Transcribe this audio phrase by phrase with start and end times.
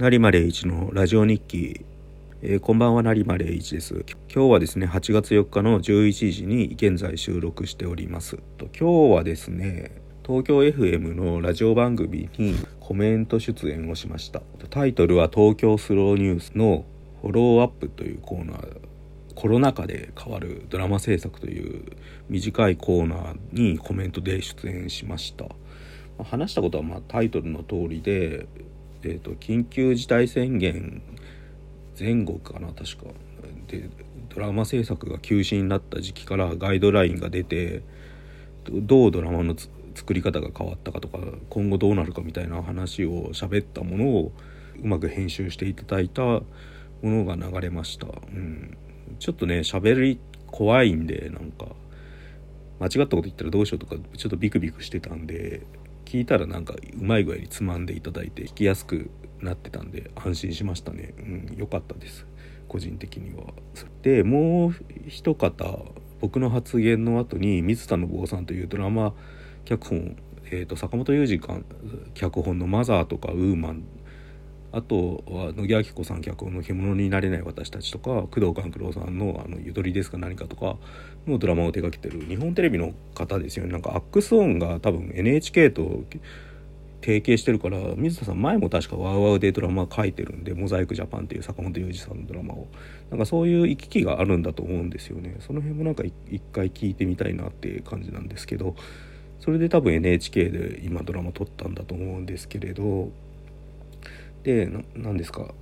[0.00, 1.84] 成間礼一のラジオ日記、
[2.40, 4.06] えー、こんばんは成間礼一です。
[4.34, 8.38] 今日はですね8月4日の11時に現在収録しております。
[8.56, 14.40] と今日はですね東京 FM のラジオ番組にコメント出演をしました。
[14.70, 16.86] タイトルは東京スローニュースの
[17.20, 18.76] フォローアップというコーナー。
[19.34, 21.84] コロナ禍で変わるドラマ制作という
[22.30, 25.44] 短いコーナーにコメントで出演しました。
[26.24, 28.46] 話したことはまタイトルの通りで、
[29.02, 31.02] えーと、緊急事態宣言
[31.98, 33.12] 前後かな確か
[33.68, 33.88] で
[34.34, 37.82] ドラマ制作が休止になった時期からガイドラインが出て
[38.64, 39.54] どうドラマの
[39.94, 41.18] 作り方が変わったかとか
[41.48, 44.32] 今後どうなるかみたいな話を喋ったものを
[44.82, 46.44] うまく編集していただいたも
[47.02, 48.06] のが流れました。
[48.06, 48.76] うん、
[49.18, 51.66] ちょっとね喋り怖いんでなんか
[52.78, 55.62] 間違ったこと言ったらどうしようとかちょっとビクビクしてたんで
[56.10, 61.14] 聞いたらなんかうまい具合につまんでいただいて聞きやすくなってたんで安心しましたね。
[61.18, 62.26] うん良かったです。
[62.66, 63.54] 個人的には。
[64.02, 64.74] でもう
[65.06, 65.84] 一方
[66.20, 69.14] 僕の発言の後に水田信夫さんというドラマ
[69.64, 70.16] 脚本、
[70.46, 71.40] えーと、坂本雄二
[72.14, 73.84] 脚本の「マザー」とか「ウーマン」
[74.72, 80.76] あとは野木明子さん脚本の「獣になれない私たち」とか工藤官九郎さんの「あのゆとりですか何か」とか
[81.26, 83.72] のドラマを手掛けてる日本テレビの方ですよね。
[83.72, 86.04] なんかアックスオンが多分 NHK と
[87.02, 92.68] 提携してるから水田さん前も確かワウワウでドラマ書いてるんで「モザイクジャパン」っていう坂本雄二さんのドラマを。
[93.10, 95.36] なんかそういう行き来があるんだと思うんですよね。
[95.40, 98.76] その辺もなんか一回聞いてみたいなっていう感じなんですけど
[99.40, 103.10] それで多分 NHK で今ドラマ撮ったんだと思うんですけれど
[104.42, 105.54] で何ですか？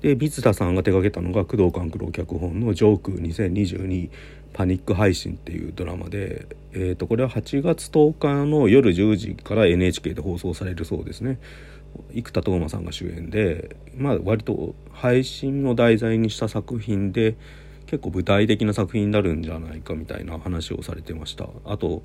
[0.00, 4.10] で水田さんが手がけたのが工藤官九郎脚本の「ジョーク2022
[4.52, 11.38] パニック配信」っていうドラマで、えー、とこれは8月10日の夜10時から NHK で放送されるそうですね。
[12.12, 17.36] 生田斗真さんが主演でまあ割と配信を題材にした作品で
[17.86, 21.48] 結構舞台的な作品になるんじゃないかみたいな話をされてました。
[21.64, 22.04] あと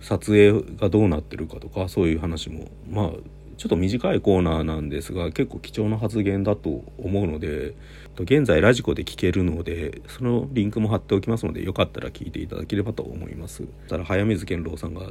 [0.00, 3.12] 撮影がどうなってるかとかそういう話もまあ
[3.56, 7.74] ちょっと短いコーナーなんですが結構貴重な発言だと思うので
[8.20, 13.64] 現在ラジコで聞けるのでそのリンクも貼っておきますのでよかったら聞いていただければと思います。
[13.88, 15.10] ただ早水健郎さんが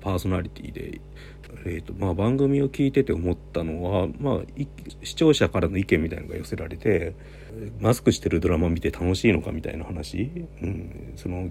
[0.00, 1.00] パーソナリティで、
[1.64, 4.38] えーとまあ、番組を聞いてて思ったのは、まあ、
[5.02, 7.14] 視聴者からの意見みたいなのが寄せられて
[7.80, 11.48] マスクしてるドラマ見て楽しいのかみたいな話、うん、その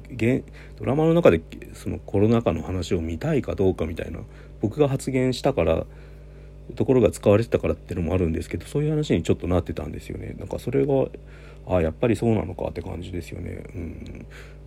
[0.77, 1.41] ドラマの中で
[1.73, 4.19] そのコロナ禍の話を見たいかどうかみたいな
[4.61, 5.85] 僕が発言したから
[6.75, 10.35] ところが使われてたからっていうのもあるんですけどそういう話にちょっとなってたんですよね。
[10.37, 10.93] なんかそれが
[11.67, 13.63] あやっぱりそうなのかって感じですよね。
[13.75, 14.25] うん。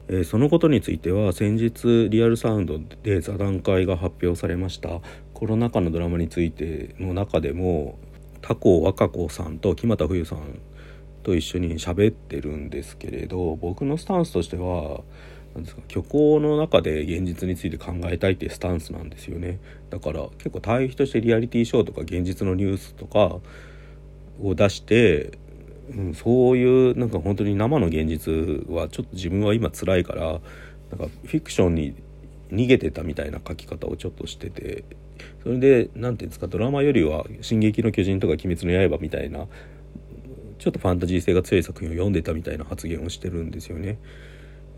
[0.08, 5.00] えー、そのことについては先日リアルサウンドで座談会が発表されました。
[5.34, 7.98] コロナ禍のドラマについての中でも
[8.40, 10.60] 他校和歌子さんと木俣冬さん
[11.22, 15.02] と一緒に喋ってるんですけれど僕のスタンスとしては
[15.56, 19.58] なんですか虚構の中で現実について考えたいっていうスタンスなんですよね
[19.90, 23.38] だから結構対比としてリアリティショーとか現実のニュースとか
[24.42, 25.38] を出して、
[25.90, 30.40] うん、そういうなんか本当に生の現実はちょっと自分は今辛いから
[30.90, 31.94] なんかフィクションに
[32.50, 34.84] 逃げてたみたいな書き方をちょっとしてて
[35.42, 39.48] それで何て言うんですかドラマよりは「進撃の巨人」とか「鬼滅の刃」みたいな
[40.58, 43.98] ちょっとファンタジー性が強い作品を読んでたみたいな発言をしてるんですよね。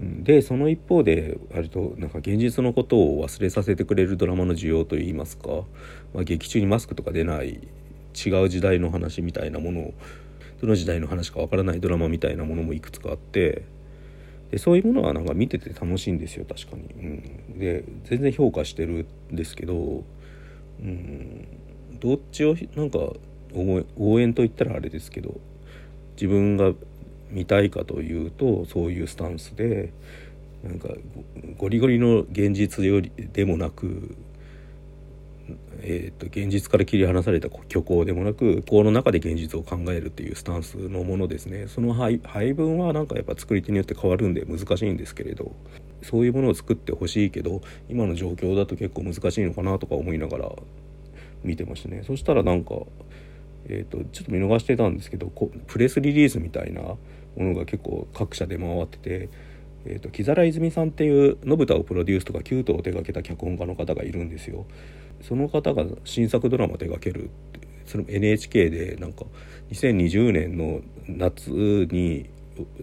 [0.00, 5.48] でその一方で割となんか現実のことを忘れさせてくれるドラマの需要といいますか、
[6.14, 7.66] まあ、劇中にマスクとか出ない
[8.14, 9.94] 違う時代の話みたいなものを
[10.60, 13.64] どの時代の話かわからないドラマみたいなものもいくつかあって
[14.50, 16.82] でそういうものはなんか見てて楽しいんですよ確かに。
[16.82, 20.04] うん、で全然評価してるんですけど、
[20.80, 21.46] うん、
[22.00, 22.98] どっちをなんか
[23.96, 25.38] 応援と言ったらあれですけど
[26.16, 26.72] 自分が
[27.30, 29.92] 見たいかというとそういうスタンスで
[30.62, 30.88] なんか
[31.56, 34.16] ゴリゴリの現実よりでもなく、
[35.80, 41.68] えーと、現実から切り離された虚構でもなく虚構の中で現実を考えるっていうスタンスのものですね。
[41.68, 42.18] その配
[42.54, 45.54] 分はなんかやっぱ作り手によって変わるんで難しいんですけれど
[46.02, 50.52] そういうものを作ってほしいけど今の状況だと結構難しいのかなとか思いながら
[51.44, 52.02] 見てましたね。
[52.04, 52.74] そしたらなんか
[53.68, 55.30] えーと、ちょっと見逃してたんですけど
[55.66, 56.98] プレスリリースみたいなも
[57.36, 59.28] のが結構各社で回ってて、
[59.84, 64.66] えーと、木皿泉さんっていう信太をプロデュースとかキュートを手掛けた脚本家の方がいるんですよ。
[65.22, 67.30] その方が新作ドラマ手掛ける
[67.86, 69.24] その NHK でなんか
[69.70, 72.30] 2020年の夏に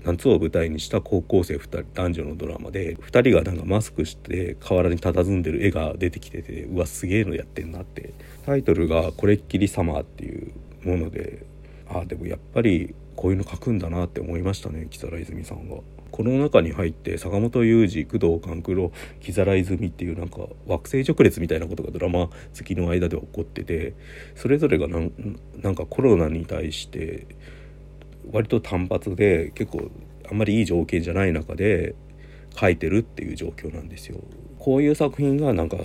[0.04, 8.14] 夏を舞台にした高校生2人男女のドラマで2人がなんかマスクして河原に佇んでる絵が出てきててうわすげえのやってんなって
[8.46, 10.45] タイトルが「これっきりサマー」っていう
[10.86, 11.46] もので
[11.88, 15.78] ああでもやっぱりこういうの書くんだなって思いましたね木更泉さんが。
[16.12, 23.96] この中に入って坂本雄二工藤官九郎木更泉っていうなんか惑星直列みたいなことがドラマ好きの間で起こってて
[24.34, 25.12] それぞれがなん
[25.62, 27.28] なんかコロナに対して
[28.32, 29.92] 割と単発で結構
[30.30, 31.96] あんまりいい条件じゃない中で
[32.58, 34.20] 書いてるっていう状況なんですよ。
[34.58, 35.78] こういう作品がなんか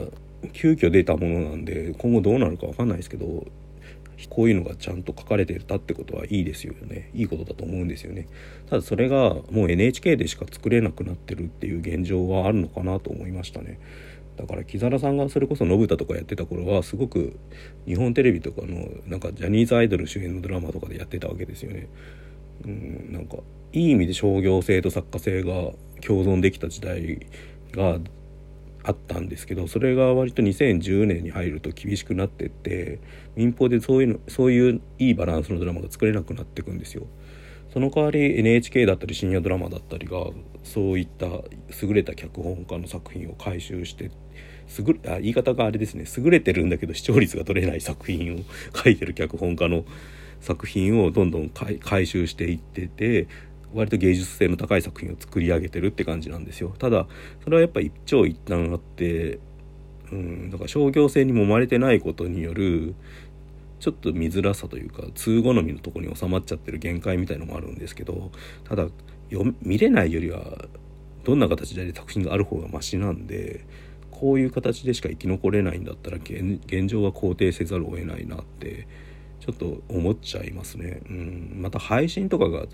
[0.53, 3.47] 急遽出たものなんで今後どうなるか分かんないですけど
[4.29, 7.11] こういうのがちゃんと書かれてたってことはいいですよね。
[7.15, 8.29] いいことだと思うんですよね。
[8.69, 13.79] ただそれがもう NHK でしか作れなくなってるっていう現状はあるのかなと思いましたね。
[14.37, 17.39] だから木更さんがそれこそ信太とかやってた頃はすごく
[17.87, 21.89] 日本テレビとかのなんかジャニーズアイドル主演のドラマとかでやってたわけですよね。
[22.65, 23.39] うんなんか
[23.73, 25.53] いい意味で商業性と作家性が
[26.01, 27.27] 共存できた時代
[27.73, 27.99] が
[28.83, 33.01] あったんですけどそれが割と2010年に入ると厳しくなってって
[33.37, 37.07] 民放でそういうのそういういいバランスのドラマが作れなくなっていくんですよ。
[37.73, 40.27] その代わり NHK だったり深夜ドラマだったりが
[40.65, 44.11] そういった優れた脚本家の作品を回収して
[44.77, 48.39] 優あ言い方があれですね優れてるんだけど視聴率が取れない作品を
[48.77, 49.85] 書いてる脚本家の
[50.41, 53.29] 作品をどんどん回収していってて
[53.75, 57.07] 割と芸術性の高い作品を作り上げてるって感じなんですよただ
[57.45, 59.39] それはやっぱ一長一短あって
[60.13, 62.95] うんだから商業性に揉まれてないことによる
[63.79, 68.31] ちょっと見づらさというか通好みのとこに収まっちゃってる限界みたいのもあるんですけど
[68.65, 68.89] ただ
[69.63, 70.69] 見れないよりは
[71.25, 73.65] どんな形で作品がある方がマシなんで
[74.11, 78.87] こういう形でしか生き残れないんだったら現状は肯定せざるを得ないなって
[79.41, 81.01] ちょっと思っちゃいますね。
[81.09, 82.67] うん、また配信とかが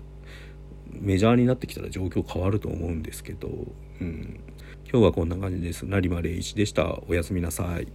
[0.93, 4.39] メジャーになってきたら状況変わると思うんですけど、うん、
[4.91, 5.85] 今日はこんな感じです。
[5.85, 6.99] 成間礼一でした。
[7.07, 7.85] おやすみなさい。